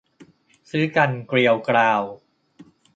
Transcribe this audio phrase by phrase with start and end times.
[0.69, 2.01] ชื้อกันเกรียวกราว